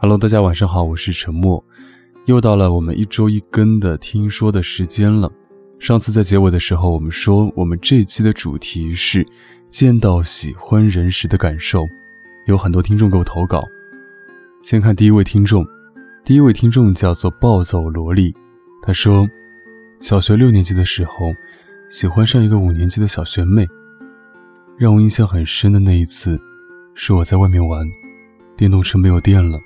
[0.00, 1.62] Hello，大家晚上好，我是陈默，
[2.26, 5.28] 又到了我们一周一更的听说的时间了。
[5.80, 9.26] 上次在结尾的时候，我们说我们这一期的主题是
[9.68, 11.84] 见到喜欢人时的感受，
[12.46, 13.64] 有很多听众给我投稿。
[14.62, 15.66] 先看第一位听众，
[16.24, 18.32] 第一位听众叫做暴走萝莉，
[18.80, 19.28] 他说，
[19.98, 21.34] 小学六年级的时候，
[21.90, 23.66] 喜欢上一个五年级的小学妹。
[24.76, 26.40] 让我印象很深的那一次，
[26.94, 27.84] 是我在外面玩，
[28.56, 29.58] 电动车没有电了。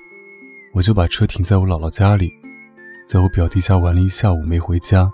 [0.73, 2.33] 我就把车停在我姥姥家里，
[3.07, 5.09] 在我表弟家玩了一下午没回家。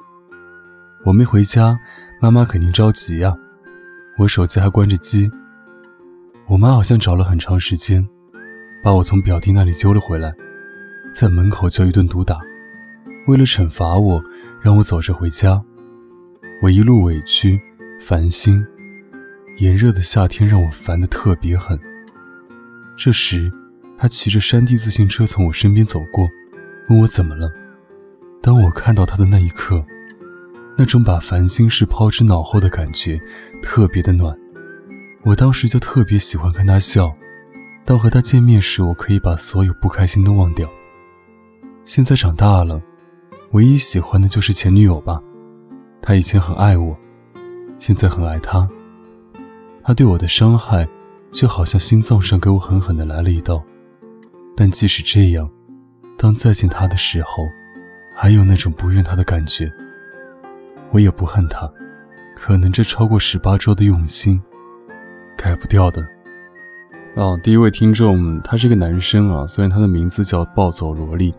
[1.03, 1.77] 我没回家，
[2.21, 3.35] 妈妈肯定着急呀。
[4.17, 5.29] 我手机还关着机。
[6.47, 8.07] 我妈好像找了很长时间，
[8.81, 10.33] 把我从表弟那里揪了回来，
[11.13, 12.39] 在门口就一顿毒打。
[13.27, 14.23] 为了惩罚我，
[14.61, 15.61] 让我走着回家。
[16.61, 17.61] 我一路委屈、
[17.99, 18.65] 烦心，
[19.57, 21.77] 炎热的夏天让我烦得特别狠。
[22.95, 23.51] 这时。
[23.99, 26.29] 他骑着山地自行车从我身边走过，
[26.87, 27.51] 问我怎么了。
[28.41, 29.85] 当我看到他的那一刻，
[30.77, 33.19] 那种把烦心事抛之脑后的感觉
[33.61, 34.33] 特别的暖。
[35.23, 37.13] 我当时就特别喜欢看他笑。
[37.83, 40.69] 当和他见面时，我可以把所有不开心都忘掉。
[41.83, 42.81] 现在长大了，
[43.51, 45.21] 唯一喜欢的就是前女友吧。
[46.01, 46.97] 他以前很爱我，
[47.77, 48.65] 现在很爱他。
[49.83, 50.87] 他对我的伤害，
[51.31, 53.61] 就好像心脏上给我狠狠地来了一刀。
[54.59, 55.49] 但即使这样，
[56.17, 57.47] 当再见他的时候，
[58.13, 59.71] 还有那种不怨他的感觉。
[60.91, 61.71] 我也不恨他，
[62.35, 64.41] 可能这超过十八周的用心，
[65.37, 66.05] 改不掉的。
[67.15, 71.33] 哦，第一位听众，他是个男生啊，虽然他的名字叫暴走萝莉，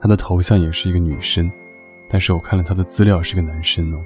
[0.00, 1.52] 他的头像也是一个女生，
[2.08, 3.98] 但是我看了他的资料是个男生哦。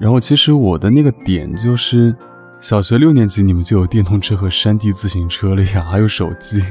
[0.00, 2.16] 然后其实我的那个点就是，
[2.58, 6.62] 小学六年级你们就有电动车和山地自行车了呀，还有手机。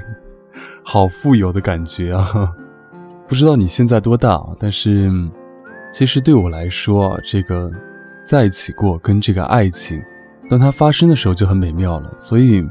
[0.87, 2.53] 好富有的感觉啊！
[3.27, 5.11] 不知道你现在多大，但是
[5.91, 7.71] 其实对我来说啊，这个
[8.23, 9.99] 在一起过跟这个爱情，
[10.47, 12.15] 当它发生的时候就很美妙了。
[12.19, 12.63] 所以，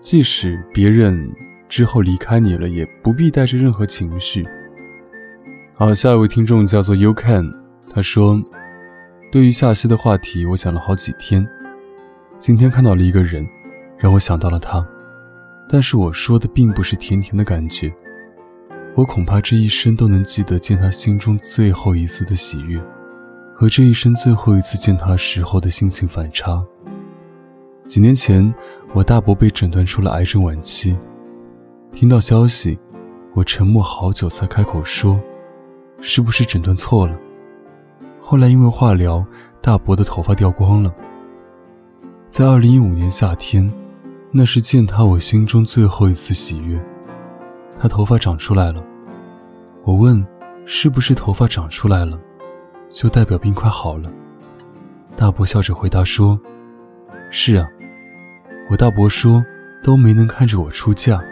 [0.00, 1.30] 即使别人
[1.68, 4.48] 之后离开你了，也不必带着任何情绪。
[5.74, 7.52] 好，下一位听众叫做 You Can，
[7.90, 8.42] 他说
[9.30, 11.46] ：“对于夏曦的话题，我想了好几天，
[12.38, 13.46] 今天看到了一个人，
[13.98, 14.82] 让我想到了他。”
[15.68, 17.92] 但是我说的并不是甜甜的感觉，
[18.94, 22.80] 我恐怕这一生都能记得见他心中最后一次的喜悦，
[23.56, 26.64] 和这一生最后一次见他时候的心情反差。
[27.86, 28.54] 几年前，
[28.92, 30.96] 我大伯被诊断出了癌症晚期，
[31.92, 32.78] 听到消息，
[33.34, 35.20] 我沉默好久才开口说
[36.00, 37.18] ：“是不是诊断错了？”
[38.22, 39.26] 后来因为化疗，
[39.60, 40.94] 大伯的头发掉光了。
[42.28, 43.70] 在二零一五年夏天。
[44.36, 46.84] 那是见他我心中最后一次喜悦。
[47.78, 48.84] 他头发长出来了，
[49.84, 50.26] 我问
[50.66, 52.18] ：“是不是头发长出来了，
[52.90, 54.10] 就代表病快好了？”
[55.14, 56.36] 大伯笑着回答说
[57.30, 57.68] ：“是啊。”
[58.68, 59.40] 我大伯说
[59.84, 61.22] ：“都没能看着我出嫁，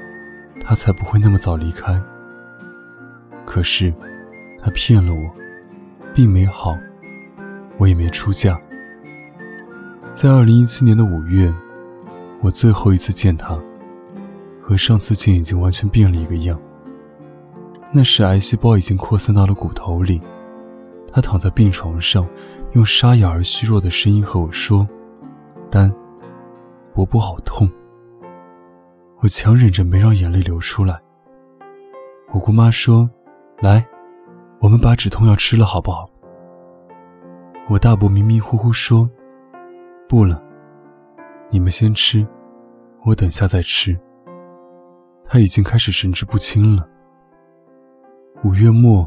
[0.60, 2.00] 他才不会那么早离开。”
[3.44, 3.92] 可是，
[4.60, 5.28] 他骗了我，
[6.14, 6.78] 并没好，
[7.78, 8.56] 我也没出嫁。
[10.14, 11.52] 在二零一七年的五月。
[12.42, 13.56] 我最后一次见他，
[14.60, 16.60] 和上次见已经完全变了一个样。
[17.92, 20.20] 那时癌细胞已经扩散到了骨头里，
[21.12, 22.26] 他躺在病床上，
[22.72, 24.88] 用沙哑而虚弱的声音和我说
[25.70, 25.94] ：“丹，
[26.92, 27.70] 伯伯好痛。”
[29.22, 30.98] 我强忍着没让眼泪流出来。
[32.32, 33.08] 我姑妈说
[33.62, 33.86] ：“来，
[34.58, 36.10] 我们把止痛药吃了好不好？”
[37.70, 39.08] 我大伯迷迷糊糊说
[40.08, 40.42] ：“不了。”
[41.52, 42.26] 你们先吃，
[43.04, 43.94] 我等下再吃。
[45.22, 46.88] 他已经开始神志不清了。
[48.42, 49.06] 五月末，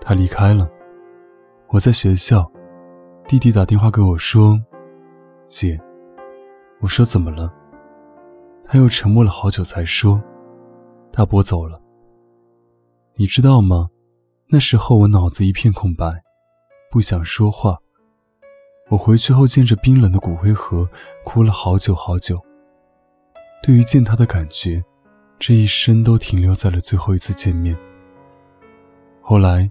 [0.00, 0.68] 他离开了。
[1.68, 2.50] 我在学校，
[3.28, 4.60] 弟弟打电话给我说
[5.46, 5.80] ：“姐。”
[6.82, 7.54] 我说：“怎么了？”
[8.66, 10.20] 他又沉默了好久才说
[11.12, 11.80] ：“大伯走了。”
[13.14, 13.90] 你知道吗？
[14.48, 16.20] 那时候我脑子一片空白，
[16.90, 17.78] 不想说话。
[18.90, 20.86] 我回去后见着冰冷的骨灰盒，
[21.24, 22.38] 哭了好久好久。
[23.62, 24.84] 对于见他的感觉，
[25.38, 27.74] 这一生都停留在了最后一次见面。
[29.22, 29.70] 后来，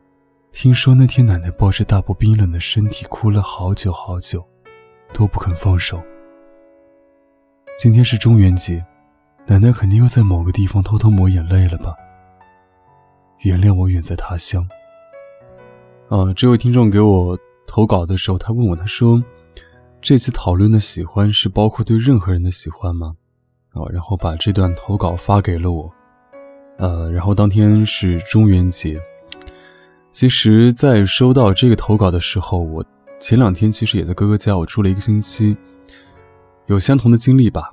[0.52, 4.44] 听说那天奶奶抱着大伯冰冷的身体哭了好久好久，
[5.14, 6.02] 都不肯放手。
[7.78, 8.84] 今天是中元节，
[9.46, 11.96] 奶奶肯定又在某个地方偷偷抹眼泪了吧？
[13.42, 14.68] 原谅我远在他乡。
[16.10, 17.38] 啊，这位听众给我。
[17.68, 19.24] 投稿的时候，他问我，他说
[20.02, 23.16] ：“这次讨论的喜欢是包括对任何人的喜欢吗？”
[23.74, 25.92] 哦，然后把这段投稿发给了我。
[26.78, 29.00] 呃，然后当天是中元节。
[30.12, 32.86] 其实，在收到这个投稿的时候，我
[33.20, 35.58] 前两天其实也在哥哥家，我住了一个星期，
[36.68, 37.72] 有相同的经历吧。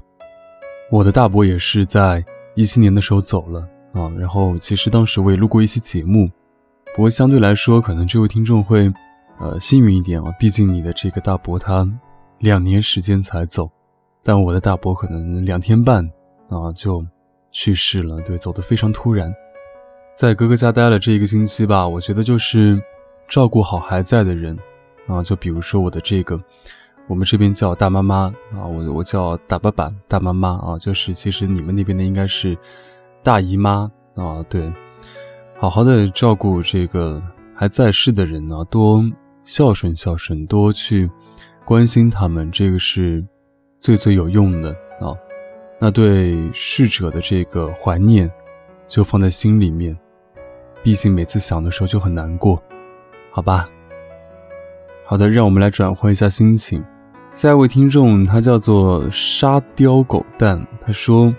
[0.91, 3.61] 我的大伯也是在一七年的时候走了
[3.93, 6.31] 啊，然后其实当时我也录过一期节目，
[6.95, 8.91] 不过相对来说，可能这位听众会，
[9.41, 11.89] 呃，幸运一点啊，毕竟你的这个大伯他
[12.39, 13.71] 两年时间才走，
[14.23, 16.05] 但我的大伯可能两天半
[16.51, 17.05] 啊就
[17.51, 19.35] 去世了，对，走得非常突然。
[20.15, 22.79] 在哥哥家待了这一个星期吧，我觉得就是
[23.27, 24.59] 照顾好还在的人，
[25.07, 26.39] 啊，就比如说我的这个，
[27.09, 32.57] 我们这边叫大妈妈啊，我我叫大爸爸、大妈妈啊，就是其实你们那边的应该是
[33.23, 34.71] 大姨妈啊，对，
[35.59, 37.23] 好好的照顾这个
[37.55, 39.03] 还在世的人呢，多
[39.45, 41.11] 孝顺孝顺，多去
[41.65, 43.25] 关心他们，这个是
[43.79, 44.71] 最最有用的
[45.01, 45.15] 啊。
[45.79, 48.31] 那对逝者的这个怀念，
[48.87, 49.97] 就放在心里面。
[50.83, 52.63] 毕竟每次想的时候就很难过，
[53.31, 53.69] 好吧。
[55.05, 56.85] 好的，让我们来转换一下心情。
[57.35, 61.35] 下一位听众他叫做沙雕狗蛋，他说：“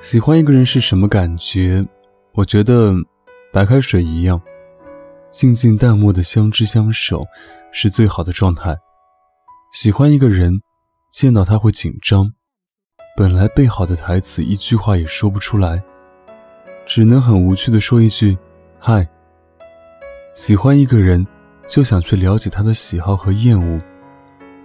[0.00, 1.84] 喜欢一个人是什么感觉？
[2.32, 2.94] 我觉得
[3.52, 4.40] 白开水一样，
[5.30, 7.24] 静静淡漠的相知相守
[7.72, 8.76] 是最好的状态。
[9.72, 10.60] 喜欢一个人，
[11.12, 12.32] 见到他会紧张，
[13.16, 15.82] 本来背好的台词一句话也说不出来，
[16.86, 18.36] 只能很无趣的说一句。”
[18.78, 19.06] 嗨，
[20.32, 21.26] 喜欢一个人，
[21.66, 23.80] 就想去了解他的喜好和厌恶。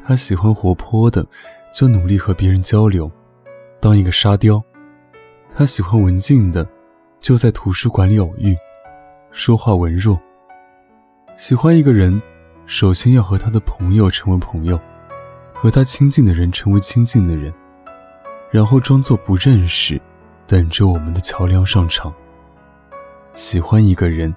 [0.06, 1.26] 他喜欢活泼的，
[1.74, 3.12] 就努力和别人交流，
[3.80, 4.64] 当一个沙雕。
[5.54, 6.68] 他喜欢文静的，
[7.20, 8.56] 就在图书馆里偶遇，
[9.32, 10.20] 说话文弱。
[11.42, 12.22] 喜欢一个人，
[12.68, 14.80] 首先要和他的朋友成为朋友，
[15.56, 17.52] 和他亲近的人成为亲近的人，
[18.52, 20.00] 然后装作不认识，
[20.46, 22.14] 等着我们的桥梁上场。
[23.34, 24.32] 喜欢一个人，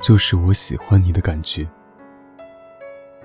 [0.00, 1.64] 就是我喜欢你的感觉。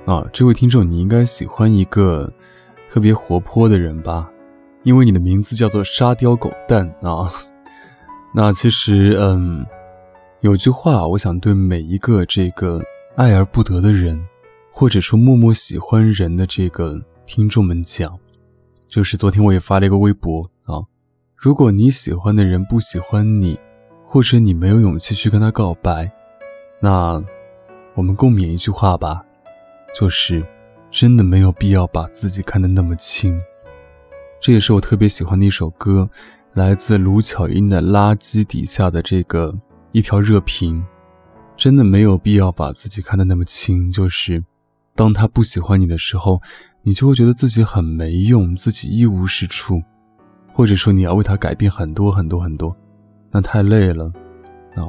[0.06, 2.31] 啊，这位听众，你应该喜欢一个
[2.88, 4.30] 特别活泼的人吧？
[4.83, 7.27] 因为你的名字叫做沙雕狗蛋啊。
[8.36, 9.66] 那其实，嗯，
[10.42, 12.80] 有句话，我想对每一个这个
[13.15, 14.23] 爱而不得的人，
[14.71, 18.17] 或者说默默喜欢人的这个听众们讲，
[18.88, 20.83] 就是昨天我也发了一个微博啊，
[21.35, 23.59] 如果你喜欢的人不喜欢你。
[24.07, 26.09] 或者你没有勇气去跟他告白，
[26.79, 27.21] 那
[27.95, 29.25] 我们共勉一句话吧，
[30.00, 30.45] 就是
[30.91, 33.38] 真的没有必要把自己看得那么轻。
[34.39, 36.07] 这也是我特别喜欢的一首歌，
[36.53, 39.53] 来自卢巧音的《垃圾底下的这个
[39.91, 40.81] 一条热评》。
[41.57, 44.44] 真的没有必要把自己看得那么轻，就是
[44.96, 46.42] 当他不喜欢你的时候，
[46.84, 49.81] 你就会觉得自己很没用，自己一无是处，
[50.52, 52.75] 或者说你要为他改变很多很多很多。
[53.31, 54.06] 那太累了，
[54.75, 54.88] 啊，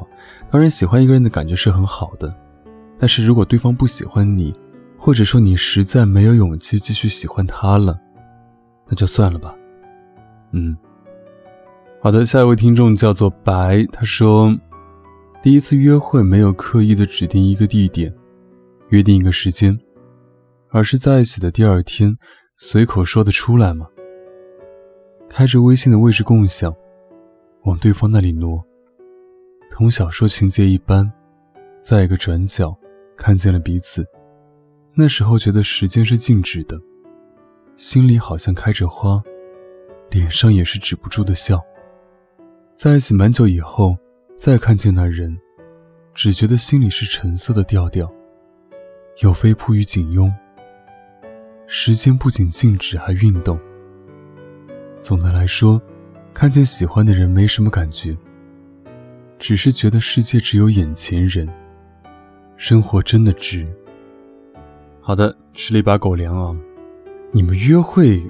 [0.49, 2.33] 当然喜欢一个人的感觉是很好的，
[2.97, 4.53] 但是如果对方不喜欢你，
[4.97, 7.99] 或者说你实在没有勇气继续喜欢他了，
[8.87, 9.53] 那就算了吧。
[10.51, 10.77] 嗯，
[12.01, 14.55] 好的，下一位听众叫做白，他说，
[15.41, 18.13] 第一次约会没有刻意的指定一个地点，
[18.89, 19.77] 约定一个时间，
[20.69, 22.17] 而是在一起的第二天
[22.57, 23.87] 随口说的出来吗？
[25.29, 26.75] 开着微信的位置共享。
[27.63, 28.63] 往对方那里挪，
[29.69, 31.11] 同小说情节一般，
[31.81, 32.73] 在一个转角
[33.17, 34.05] 看见了彼此。
[34.95, 36.79] 那时候觉得时间是静止的，
[37.75, 39.21] 心里好像开着花，
[40.09, 41.61] 脸上也是止不住的笑。
[42.75, 43.97] 在一起蛮久以后，
[44.37, 45.35] 再看见那人，
[46.13, 48.09] 只觉得心里是橙色的调调，
[49.23, 50.31] 有飞扑与紧拥。
[51.65, 53.59] 时间不仅静止，还运动。
[55.01, 55.81] 总的来说。
[56.33, 58.15] 看见喜欢的人没什么感觉，
[59.39, 61.49] 只是觉得世界只有眼前人，
[62.57, 63.67] 生活真的值。
[65.01, 66.55] 好的，吃了一把狗粮啊！
[67.31, 68.21] 你们约会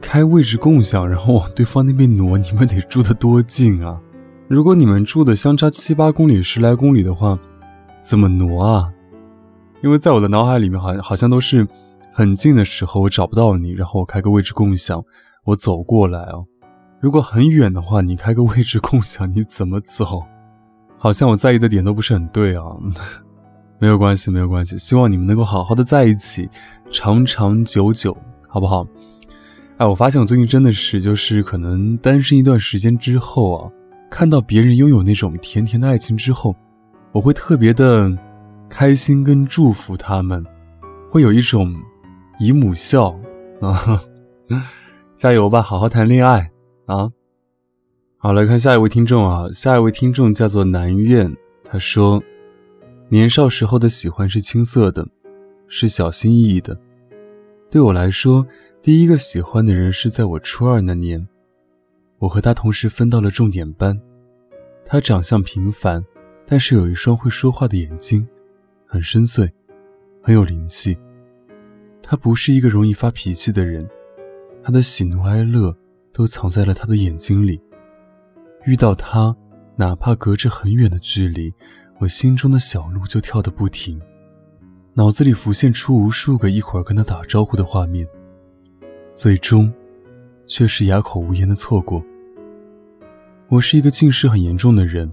[0.00, 4.00] 开位置共享，然后往对方那边挪，你们得住得多近啊？
[4.46, 7.38] 如果你们住的相差七八公里、十来公里的话，
[8.02, 8.92] 怎么挪啊？
[9.82, 11.66] 因为在我的脑海里面，好像好像都是
[12.12, 15.02] 很近的时候，我找不到你，然后我开个位置共享，
[15.44, 16.34] 我走过来啊。
[17.00, 20.22] 如果很远的话，你开个位置共享，你怎么走？
[20.98, 22.64] 好像我在意的点都不是很对啊。
[23.80, 26.50] 没有关系，没有关系，希望你们能够好好的在一起，
[26.90, 28.14] 长长久久，
[28.46, 28.86] 好不好？
[29.78, 33.70] 哎，我发现我最近真的是，就是可能单身一段时间之后啊，
[34.14, 36.54] 看到别人拥有那种甜甜的爱情之后，
[37.10, 38.16] 我会特别的
[38.68, 40.46] 开心跟祝福他们，
[41.10, 41.74] 会有一种
[42.38, 43.10] 姨母笑
[43.60, 44.00] 啊，
[45.18, 46.48] 加油吧，好好谈恋爱。
[46.86, 47.10] 啊，
[48.16, 52.22] 好，来看下一位听众啊，下一位听众叫做南苑，他说
[53.10, 55.04] ：“年少时候的喜欢是青涩的，
[55.66, 56.78] 是小心翼翼的。
[57.68, 58.46] 对我来说，
[58.80, 61.26] 第一个喜欢的人是在我初二那年，
[62.24, 63.98] 我和他同时分到了重点班。
[64.82, 66.02] 他长相平凡，
[66.46, 68.26] 但是有一双会说话的眼睛，
[68.86, 69.50] 很深邃，
[70.22, 70.96] 很有灵气。
[72.02, 73.86] 他不是一个容易发脾气的人，
[74.62, 75.76] 他的喜怒哀乐
[76.14, 77.60] 都藏在了他的眼睛里。”
[78.64, 79.36] 遇到他，
[79.76, 81.52] 哪怕隔着很远的距离，
[81.98, 84.00] 我心中的小鹿就跳得不停，
[84.94, 88.08] 脑子里浮现出无数个一会儿跟他打招呼的画面，
[89.14, 89.70] 最终，
[90.46, 92.02] 却是哑口无言的错过。
[93.48, 95.10] 我是一个近视很严重的人，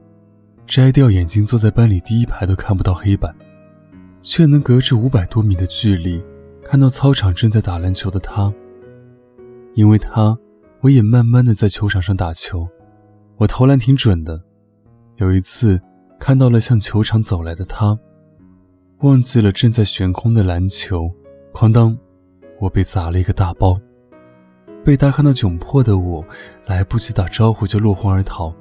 [0.65, 3.35] 摘掉眼镜坐在班里第一排都看不到黑板，
[4.21, 6.23] 却能隔着五百多米的距离
[6.63, 8.51] 看到操场正在打篮球的他。
[9.73, 10.35] 因为他，
[10.79, 12.67] 我也慢慢的在球场上打球。
[13.35, 14.41] 我投篮挺准的，
[15.17, 15.79] 有一次
[16.17, 17.97] 看到了向球场走来的他，
[18.99, 21.11] 忘记了正在悬空的篮球，
[21.53, 21.97] 哐当，
[22.59, 23.77] 我被砸了一个大包。
[24.83, 26.25] 被他看到窘迫的我，
[26.65, 28.53] 来不及打招呼就落荒而逃。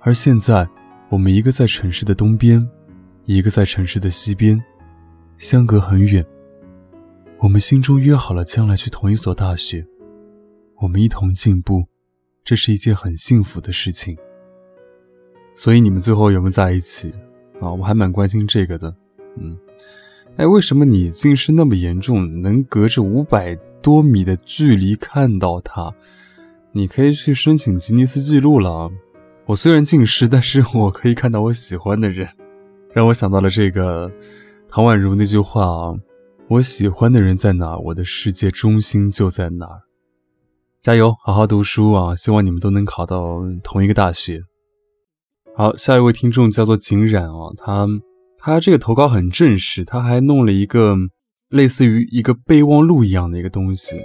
[0.00, 0.68] 而现在，
[1.08, 2.68] 我们一个在城市的东边，
[3.24, 4.62] 一个在城市的西边，
[5.36, 6.24] 相隔很远。
[7.38, 9.86] 我们心中约好了将来去同一所大学，
[10.80, 11.84] 我们一同进步。
[12.44, 14.16] 这是一件很幸福的事情，
[15.52, 17.12] 所以你们最后有没有在一起
[17.60, 17.70] 啊？
[17.70, 18.94] 我还蛮关心这个的。
[19.36, 19.54] 嗯，
[20.38, 25.92] 哎，为什么你近视那么严重，能隔着五百多米的距离看到他？
[26.72, 28.90] 你可以去申请吉尼斯纪录了！
[29.46, 32.28] 我虽然近视，但是我可以看到我喜欢的人，
[32.92, 34.12] 让我想到了这个
[34.68, 35.94] 唐宛如那句话啊
[36.48, 39.66] ：“我喜欢的人在哪，我的世界中心就在哪。”
[40.80, 42.14] 加油，好好读书啊！
[42.14, 44.42] 希望你们都能考到同一个大学。
[45.56, 47.86] 好，下一位听众叫做景冉啊，他
[48.38, 50.94] 他这个投稿很正式，他还弄了一个
[51.48, 53.96] 类似于一个备忘录一样的一个东西。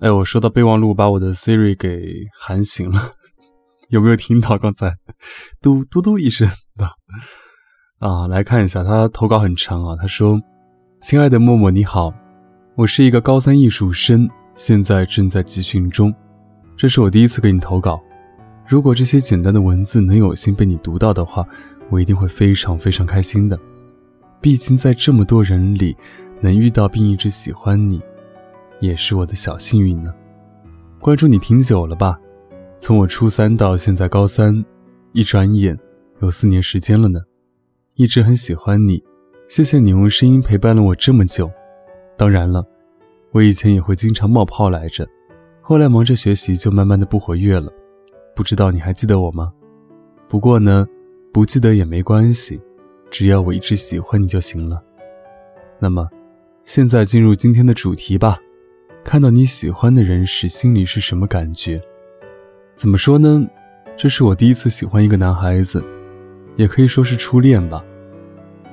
[0.00, 3.12] 哎，我说到备忘录，把我的 Siri 给喊醒了，
[3.88, 4.96] 有没有听到刚才
[5.62, 6.90] 嘟嘟嘟一声的？
[8.00, 10.38] 啊，来看一下，他投稿很长啊，他说
[11.00, 12.12] ：“亲爱的默默，你好，
[12.74, 16.14] 我是一个高三艺术生。”现在正在集训中，
[16.76, 18.00] 这是我第一次给你投稿。
[18.68, 21.44] 如果这些简单的文字能有幸被你读到的话，
[21.90, 23.58] 我一定会非常非常开心的。
[24.44, 25.96] 毕竟在这么多人里，
[26.42, 27.98] 能遇到并一直喜欢你，
[28.78, 30.12] 也是我的小幸运呢。
[31.00, 32.20] 关注你挺久了吧？
[32.78, 34.62] 从我初三到现在高三，
[35.12, 35.78] 一转眼
[36.20, 37.22] 有四年时间了呢。
[37.94, 39.02] 一直很喜欢你，
[39.48, 41.50] 谢谢你用声音陪伴了我这么久。
[42.14, 42.62] 当然了。
[43.32, 45.08] 我以前也会经常冒泡来着，
[45.62, 47.72] 后来忙着学习就慢慢的不活跃了。
[48.36, 49.50] 不知道你还记得我吗？
[50.28, 50.86] 不过呢，
[51.32, 52.60] 不记得也没关系，
[53.14, 54.82] 只要我一直喜欢你就行了。
[55.78, 56.10] 那么，
[56.64, 58.40] 现在进入今天的主题吧。
[59.04, 61.80] 看到你喜欢的人时，心里是什么感觉？
[62.74, 63.46] 怎么说呢？
[63.96, 65.80] 这是我第一次喜欢一个男孩子，
[66.56, 67.84] 也可以说是初恋吧。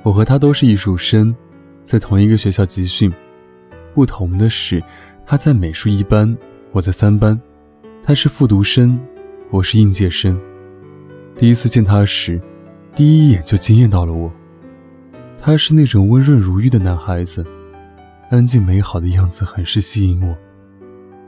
[0.02, 1.32] 我和他都是艺术生，
[1.84, 3.12] 在同一个学校集训。
[3.94, 4.82] 不同的是，
[5.24, 6.36] 他在美术一班，
[6.72, 7.40] 我在三班。
[8.02, 8.98] 他是复读生，
[9.50, 10.36] 我是应届生。
[11.36, 12.42] 第一次见他时，
[12.94, 14.30] 第一眼就惊艳到了我。
[15.38, 17.44] 他是那种温润如玉的男孩子，
[18.30, 20.36] 安静美好的样子很是吸引我。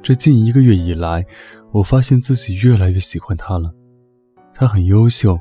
[0.02, 1.25] 这近一个月以来，
[1.73, 3.73] 我发现自己越来越喜欢他了。
[4.52, 5.38] 他很优秀，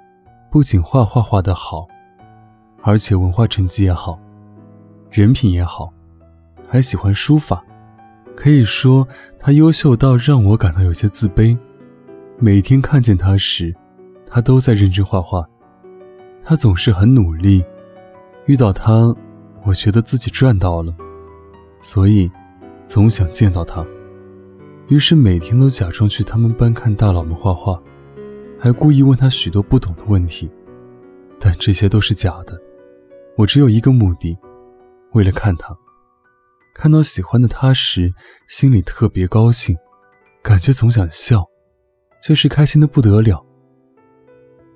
[0.49, 1.85] 不仅画画画得好，
[2.81, 4.17] 而且文化成绩也好，
[5.11, 5.93] 人品也好。
[6.67, 7.63] 还喜欢书法，
[8.35, 11.55] 可以说他优秀到让我感到有些自卑。
[12.39, 13.75] 每天看见他时，
[14.25, 15.47] 他都在认真画画，
[16.43, 17.63] 他总是很努力。
[18.45, 19.15] 遇到他，
[19.63, 20.93] 我觉得自己赚到了，
[21.79, 22.29] 所以
[22.85, 23.85] 总想见到他。
[24.89, 27.81] 于是每天都假装去他们班看大佬们画画，
[28.59, 30.51] 还故意问他许多不懂的问题，
[31.39, 32.61] 但这些都是假的。
[33.37, 34.37] 我只有一个目的，
[35.13, 35.73] 为了看他。
[36.75, 38.13] 看到喜欢的他时，
[38.49, 39.77] 心里特别高兴，
[40.41, 41.45] 感觉总想笑，
[42.21, 43.45] 就是开心的不得了。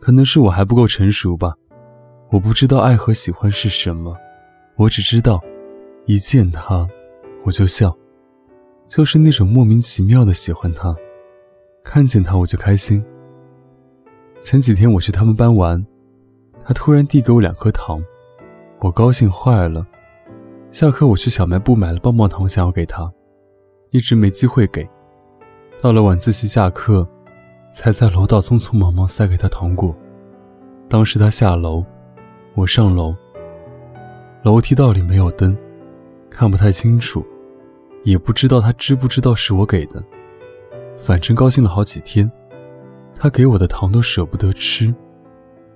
[0.07, 1.53] 可能是我还不够成熟吧，
[2.31, 4.15] 我不知道爱和喜欢是什么，
[4.77, 5.37] 我只知道，
[6.05, 6.87] 一见他
[7.43, 7.93] 我就笑，
[8.87, 10.95] 就是那种莫名其妙的喜欢他，
[11.83, 13.03] 看见他我就开心。
[14.39, 15.85] 前几天我去他们班玩，
[16.63, 18.01] 他突然递给我两颗糖，
[18.79, 19.85] 我高兴坏了。
[20.71, 23.11] 下课，我去小卖部买了棒棒糖，想要给他，
[23.89, 24.87] 一直没机会给。
[25.81, 27.05] 到了晚自习下课，
[27.77, 29.95] 才在楼道匆匆忙忙塞给他糖果。
[30.89, 31.85] 当时他下楼，
[32.55, 33.15] 我上楼。
[34.41, 35.55] 楼梯道里没有灯，
[36.27, 37.23] 看不太清楚，
[38.03, 40.03] 也不知道他知不知道是我给的。
[40.97, 42.31] 反正高兴了好几天，
[43.15, 44.91] 他给我的糖都舍不得吃，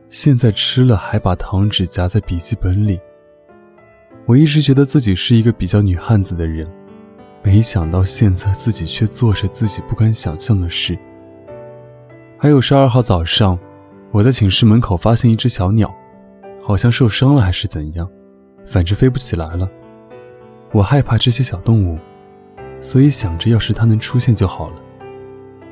[0.10, 3.00] 现在吃了还把糖纸夹在笔记本里。
[4.26, 6.68] 我一直觉得自己是一个比较女汉子的人，
[7.44, 10.98] 没想到现在自己却做着自己不敢想象的事。
[12.44, 13.56] 还有十二号早上，
[14.10, 15.94] 我在寝室门口发现一只小鸟，
[16.60, 18.10] 好像受伤了还是怎样，
[18.66, 19.70] 反正飞不起来了。
[20.72, 22.00] 我害怕这些小动物，
[22.82, 24.76] 所以想着要是它能出现就好了。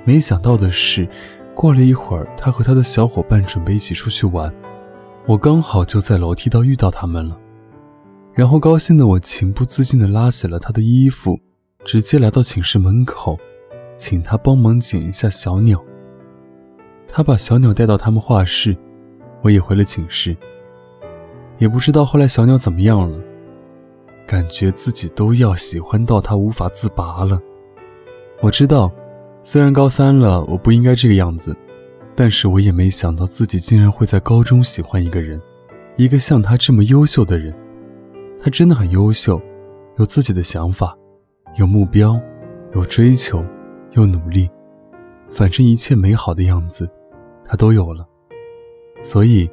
[0.03, 1.09] 没想到的是，
[1.55, 4.53] 过了一会儿，他和他的小伙伴准备一起出去玩，
[5.25, 7.35] 我刚好就在楼梯道遇到他们了。
[8.31, 11.39] 然后高兴的我情不自禁地拉起了他的衣服，
[11.83, 13.39] 直接来到寝室门口，
[13.97, 15.83] 请他帮忙捡一下小鸟。
[17.11, 18.77] 他把小鸟带到他们画室，
[19.41, 20.35] 我也回了寝室。
[21.57, 23.19] 也不知道后来小鸟怎么样了，
[24.25, 27.41] 感觉自己都要喜欢到他无法自拔了。
[28.41, 28.89] 我知道，
[29.43, 31.53] 虽然高三了，我不应该这个样子，
[32.15, 35.41] 但是我也没想到自己竟然会在高中喜欢一个人，
[35.97, 37.53] 一个像他这么优秀的人。
[38.41, 39.41] 他真的很优秀，
[39.97, 40.95] 有自己的想法，
[41.57, 42.17] 有目标，
[42.73, 43.43] 有追求，
[43.91, 44.49] 又努力，
[45.29, 46.89] 反正一切美好的样子。
[47.49, 48.07] 他都有了，
[49.01, 49.49] 所以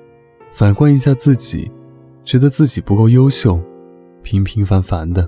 [0.50, 1.73] 反观一下自己，
[2.25, 3.59] 觉得自己不够优秀，
[4.23, 5.26] 平平凡凡的，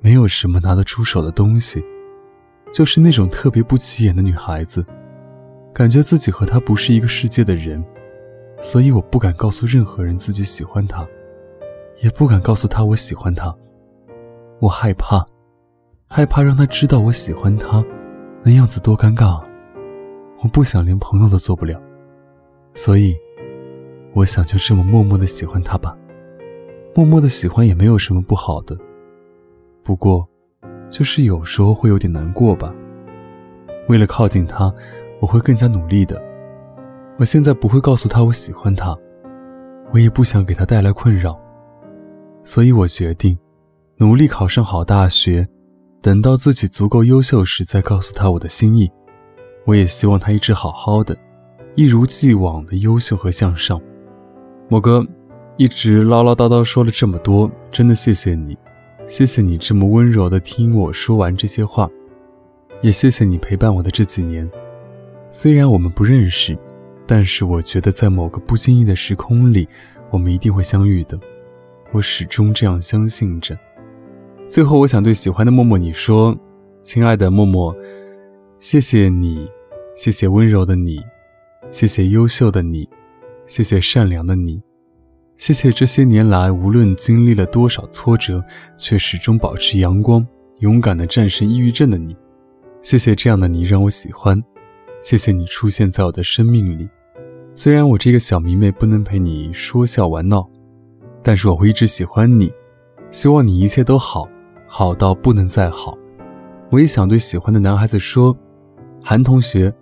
[0.00, 1.80] 没有什么拿得出手的东西，
[2.72, 4.84] 就是那种特别不起眼的女孩子，
[5.72, 7.80] 感觉自己和他不是一个世界的人，
[8.60, 11.06] 所以我不敢告诉任何人自己喜欢他，
[12.02, 13.54] 也不敢告诉他我喜欢他，
[14.58, 15.24] 我害怕，
[16.08, 17.80] 害怕让他知道我喜欢他，
[18.42, 19.40] 那样子多尴尬，
[20.42, 21.80] 我不想连朋友都做不了。
[22.74, 23.16] 所以，
[24.14, 25.96] 我想就这么默默的喜欢他吧。
[26.94, 28.76] 默默的喜欢也没有什么不好的，
[29.82, 30.28] 不过，
[30.90, 32.74] 就是有时候会有点难过吧。
[33.88, 34.72] 为了靠近他，
[35.20, 36.22] 我会更加努力的。
[37.18, 38.96] 我现在不会告诉他我喜欢他，
[39.92, 41.38] 我也不想给他带来困扰。
[42.42, 43.38] 所以我决定，
[43.96, 45.46] 努力考上好大学，
[46.00, 48.90] 等到自己足够优秀时再告诉他我的心意。
[49.64, 51.16] 我也希望他一直好好的。
[51.74, 53.80] 一如既往的优秀和向上，
[54.68, 55.04] 某哥
[55.56, 58.56] 一直唠唠叨叨说了这么多，真的谢谢你，
[59.06, 61.88] 谢谢你这么温柔的听我说完这些话，
[62.82, 64.50] 也谢谢你陪伴我的这几年。
[65.30, 66.56] 虽然我们不认识，
[67.06, 69.66] 但是我觉得在某个不经意的时空里，
[70.10, 71.18] 我们一定会相遇的，
[71.90, 73.58] 我始终这样相信着。
[74.46, 76.36] 最后，我想对喜欢的默默你说，
[76.82, 77.74] 亲爱的默默，
[78.58, 79.48] 谢谢你，
[79.96, 81.00] 谢谢温柔的你。
[81.72, 82.86] 谢谢优秀的你，
[83.46, 84.60] 谢谢善良的你，
[85.38, 88.44] 谢谢这些年来无论经历了多少挫折，
[88.76, 90.24] 却始终保持阳光、
[90.58, 92.14] 勇敢的战胜抑郁症的你。
[92.82, 94.38] 谢谢这样的你让我喜欢，
[95.00, 96.86] 谢谢你出现在我的生命里。
[97.54, 100.46] 虽然我这个小迷妹不能陪你说笑玩闹，
[101.22, 102.52] 但是我会一直喜欢你，
[103.10, 104.28] 希望你一切都好，
[104.66, 105.96] 好到不能再好。
[106.70, 108.36] 我也想对喜欢的男孩子说，
[109.02, 109.74] 韩同学。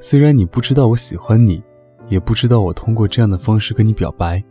[0.00, 1.60] 虽然你不知道我喜欢你，
[2.06, 4.42] 也不知道我通过这样的方式跟你表白，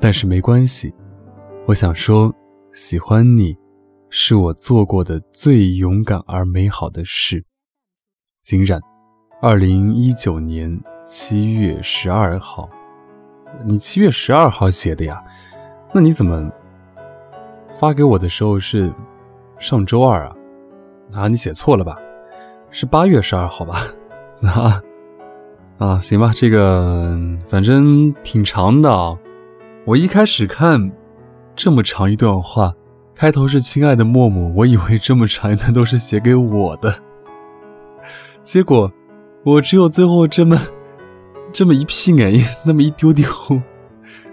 [0.00, 0.94] 但是没关系。
[1.66, 2.34] 我想说，
[2.72, 3.54] 喜欢你，
[4.08, 7.44] 是我做过的最勇敢而美好的事。
[8.42, 8.80] 景冉，
[9.42, 12.70] 二零一九年七月十二号，
[13.66, 15.22] 你七月十二号写的呀？
[15.92, 16.50] 那你怎么
[17.78, 18.90] 发给我的时候是
[19.58, 20.36] 上周二啊？
[21.12, 21.98] 啊，你写错了吧？
[22.70, 23.86] 是八月十二号吧？
[24.48, 24.80] 啊
[25.78, 29.16] 啊，行吧，这个反正挺长的啊。
[29.84, 30.92] 我一开始看
[31.56, 32.74] 这么长一段话，
[33.14, 36.94] 开头是“亲爱的默默”，我以为这么长一段都是写给我的，
[38.42, 38.92] 结果
[39.44, 40.60] 我只有最后这么
[41.52, 43.24] 这么一屁眼， 那么一丢丢，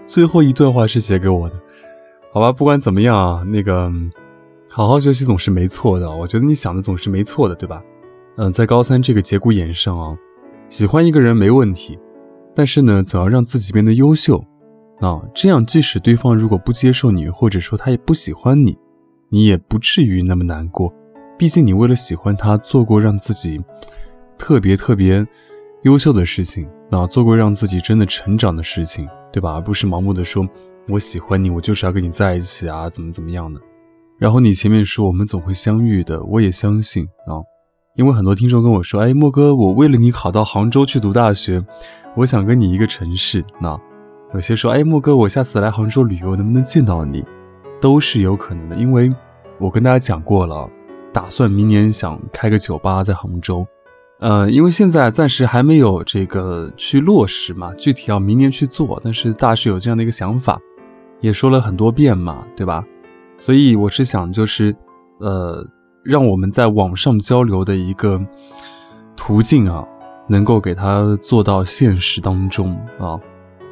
[0.04, 1.56] 最后一段话是写给我的。
[2.32, 3.90] 好吧，不管怎么样啊，那个
[4.68, 6.10] 好好学习总是没错的。
[6.14, 7.82] 我觉得你想的总是没错的，对吧？
[8.38, 10.14] 嗯，在高三这个节骨眼上啊，
[10.68, 11.98] 喜欢一个人没问题，
[12.54, 14.38] 但是呢，总要让自己变得优秀
[15.00, 18.76] 啊，这样即使对方如果不接受你，或者说他也不喜欢你，
[19.30, 20.92] 你也不至于那么难过。
[21.38, 23.58] 毕竟你为了喜欢他，做过让自己
[24.36, 25.26] 特别特别
[25.84, 29.54] 优秀的事情啊，做过让自己真的成长的事情，对吧？
[29.54, 30.46] 而不是盲目的说
[30.88, 33.58] 我喜欢你，我就是要跟你在一起啊，怎么怎么样的。
[34.18, 37.40] 然后你前面说我们总会相遇的，我也相信啊。
[37.96, 41.64] 因为很多听众跟我说：“哎，莫哥，我为了你考到杭州去读大学，
[42.14, 43.78] 我想跟你一个城市。”那
[44.34, 47.24] 有些说：“哎，莫哥，我下次来杭州旅游，能不能见到你？”
[47.80, 49.12] 都是有可能的，因为
[49.58, 50.68] 我跟大家讲过了，
[51.12, 53.66] 打算明年想开个酒吧在杭州。
[54.18, 58.98] 呃，因为现在暂时还没有这个去落实嘛，具体要明年去做。
[59.04, 60.58] 但是大是有这样的一个想法，
[61.20, 62.82] 也说了很多遍嘛，对吧？
[63.38, 64.74] 所以我是想，就是
[65.20, 65.62] 呃，
[66.06, 68.20] 让我们在网上交流的一个
[69.16, 69.84] 途径啊，
[70.28, 73.18] 能够给它做到现实当中啊，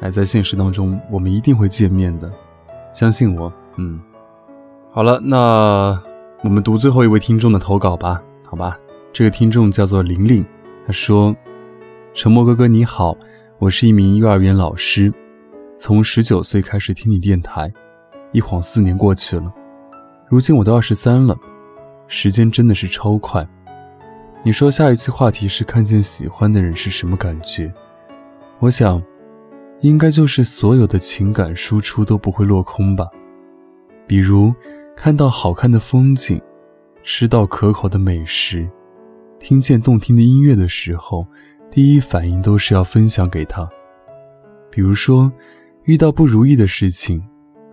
[0.01, 2.29] 哎，在现实当中我们一定会见面的，
[2.93, 3.51] 相信我。
[3.77, 4.01] 嗯，
[4.91, 5.97] 好了，那
[6.43, 8.77] 我们读最后一位听众的投稿吧，好吧？
[9.13, 10.45] 这个听众叫做玲玲，
[10.85, 11.33] 他说
[12.13, 13.15] ：“沉默哥哥你好，
[13.59, 15.13] 我是一名幼儿园老师，
[15.77, 17.71] 从十九岁开始听你电台，
[18.33, 19.53] 一晃四年过去了，
[20.27, 21.33] 如今我都二十三了，
[22.07, 23.47] 时间真的是超快。
[24.43, 27.73] 你说下一期话题是看见喜欢的人是什么感觉？
[28.59, 29.01] 我想，
[29.81, 33.07] 应该就是所有的情感输出都不会落空吧，
[34.05, 34.53] 比如
[34.95, 36.41] 看到好看的风景，
[37.03, 38.69] 吃到可口的美食。”
[39.37, 41.27] 听见动听的音乐的时候，
[41.69, 43.69] 第一反应都是要分享给他。
[44.71, 45.31] 比如说，
[45.83, 47.23] 遇到不如意的事情，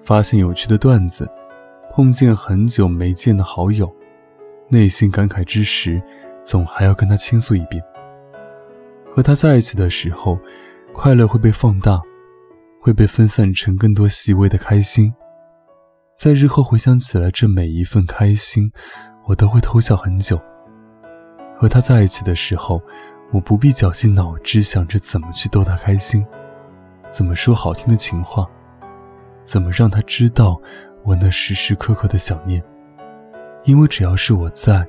[0.03, 1.27] 发现有趣的段子，
[1.91, 3.91] 碰见很久没见的好友，
[4.73, 6.03] 内心感慨之时，
[6.43, 7.85] 总还要跟他倾诉一遍。
[9.15, 10.39] 和他在一起的时候，
[10.95, 12.01] 快乐会被放大，
[12.81, 15.13] 会被分散成更多细微的开心。
[16.17, 18.73] 在日后回想起来，这每一份开心，
[19.27, 20.41] 我都会偷笑很久。
[21.55, 22.81] 和他在一起的时候，
[23.31, 26.25] 我不必绞尽脑汁想着怎么去逗他开心，
[27.11, 28.49] 怎么说好听的情话，
[29.43, 30.59] 怎么让他知道
[31.05, 32.65] 我那时时刻刻的想念。
[33.65, 34.87] 因为只要是我在，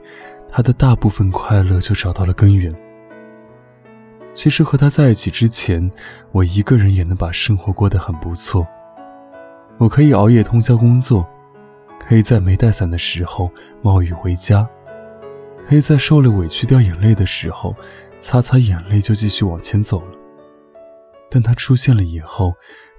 [0.50, 2.74] 他的大部分快乐就找到了根源。
[4.34, 5.92] 其实和他在一起之前，
[6.32, 8.68] 我一个人也能把生活过得很不错。
[9.78, 11.28] 我可以熬夜通宵工作，
[12.00, 14.68] 可以在没带伞的时候冒雨回家。
[15.68, 17.76] 可以在受了委屈掉眼泪的时候，
[18.20, 20.18] 擦擦眼泪就继续往前走了。
[21.32, 22.54] 但他出现了以后，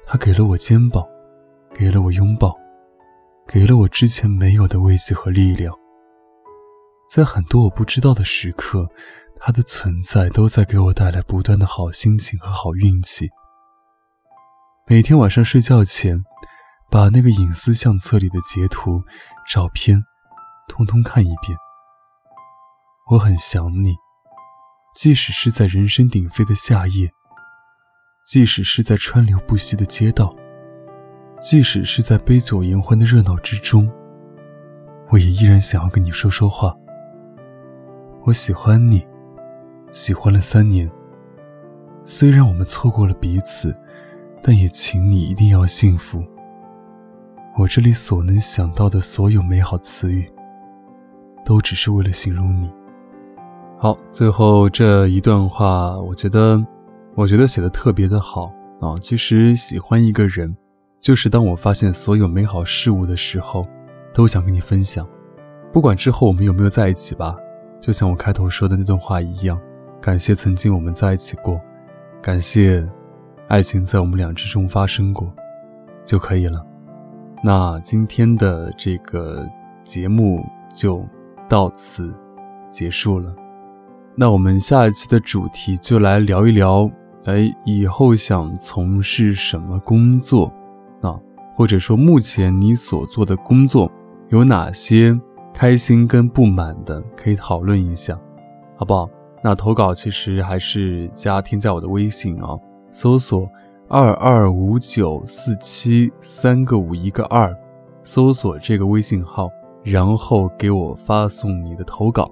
[0.07, 1.05] 他给了我肩膀，
[1.75, 2.57] 给了我拥抱，
[3.47, 5.75] 给了我之前没有的慰藉和力量。
[7.11, 8.89] 在很多我不知道的时刻，
[9.37, 13.31] 他的存在都在给我带来不断的好心情和好运气。
[14.87, 16.23] 每天晚上睡觉前，
[16.91, 19.03] 把那个隐私相册里的截图、
[19.49, 20.03] 照片，
[20.69, 21.57] 通通看一遍。
[23.11, 23.95] 我很想你，
[24.95, 27.13] 即使是在人声鼎沸的夏夜，
[28.27, 30.35] 即使是在川流不息的街道，
[31.45, 33.87] 即使是在杯酒言欢的热闹之中，
[35.11, 36.75] 我也依然想要跟你说说话。
[38.25, 39.07] 我喜欢你，
[39.93, 40.91] 喜欢了三年。
[42.03, 43.77] 虽然我们错过了彼此，
[44.43, 46.25] 但也请你一定要幸福。
[47.59, 50.27] 我这里所能想到的所有美好词语，
[51.45, 52.73] 都只是为了形容你。
[53.77, 56.67] 好，最后这一段话，我觉得，
[57.15, 58.47] 我觉得写的特别的好
[58.81, 58.97] 啊。
[58.99, 60.57] 其实喜欢一个人，
[61.05, 63.62] 就是当我发现所有美好事物的时候，
[64.14, 65.07] 都想跟你分享，
[65.71, 67.37] 不管之后我们有没有在一起吧。
[67.79, 69.61] 就像我开头说的那段话一样，
[70.01, 71.61] 感谢曾经我们在一起过，
[72.23, 72.88] 感谢
[73.49, 75.31] 爱情在我们俩之中发生过，
[76.07, 76.64] 就可以了。
[77.43, 79.47] 那今天的这个
[79.83, 80.43] 节目
[80.75, 81.07] 就
[81.47, 82.14] 到此
[82.71, 83.31] 结束了。
[84.14, 86.90] 那我们下一期的主题就来聊一聊，
[87.27, 90.51] 哎，以后想从事什么工作？
[91.05, 91.21] 啊，
[91.53, 93.90] 或者说目前你所做的工作
[94.29, 95.19] 有哪些
[95.53, 98.19] 开心跟不满的，可以讨论一下，
[98.77, 99.09] 好不好？
[99.43, 102.59] 那投稿其实还是加添加我的微信啊，
[102.90, 103.47] 搜索
[103.88, 107.55] 二二五九四七三个五一个二，
[108.03, 109.51] 搜索这个微信号，
[109.83, 112.31] 然后给我发送你的投稿，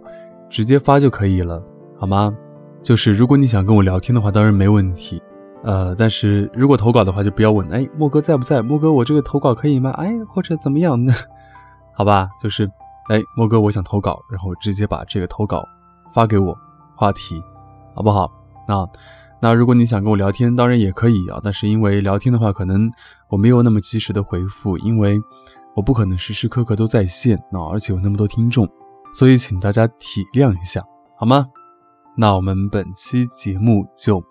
[0.49, 1.63] 直接发就可以了。
[1.99, 2.35] 好吗？
[2.83, 5.23] 就是如果你想跟我聊天的话，当然没问题。
[5.63, 8.61] 呃，但是如果投稿的话，就不要问，哎，莫哥在不在？
[8.61, 9.91] 莫哥，我这个投稿可以吗？
[9.93, 11.13] 哎，或者怎么样呢？
[11.95, 12.65] 好吧，就是，
[13.11, 15.63] 哎，莫哥，我想投稿，然后直接把这个投稿
[16.13, 16.57] 发给我，
[16.97, 17.41] 话题，
[17.95, 18.31] 好不好？
[18.67, 18.89] 那，
[19.41, 21.39] 那如果你想跟我聊天，当然也可以啊。
[21.43, 22.91] 但是因为聊天的话，可能
[23.29, 25.21] 我没有那么及时的回复，因为
[25.77, 28.69] 我不可能时时刻刻都在线啊，而且有那么多听众，
[29.15, 30.83] 所以请大家体谅一下，
[31.17, 31.47] 好吗？
[32.17, 34.23] 那我们本期节目就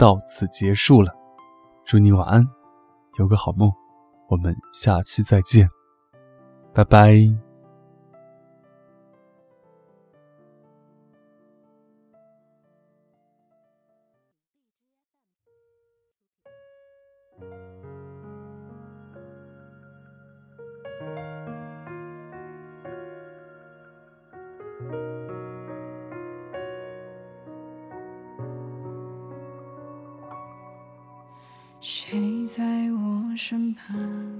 [0.00, 1.12] 到此结束了。
[1.84, 2.42] 祝你晚安
[3.18, 3.70] 有个好梦
[4.30, 5.68] 我们下期再见
[6.72, 7.50] 拜拜。
[33.40, 34.39] 身旁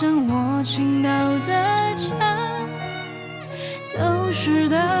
[0.00, 1.10] 像我倾倒
[1.44, 2.16] 的墙
[3.98, 4.97] 都是倒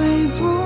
[0.00, 0.59] 会不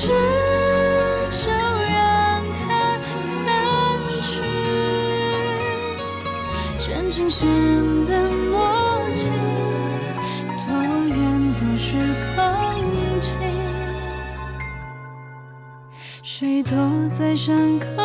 [0.00, 0.12] 是
[1.44, 2.96] 就让它
[3.44, 4.30] 淡去
[6.78, 7.48] 真情弦
[8.04, 9.28] 的默契
[10.68, 10.68] 多
[11.08, 11.16] 远
[11.54, 11.98] 都是
[12.36, 12.40] 空
[13.20, 13.26] 气
[16.22, 17.97] 谁躲在山口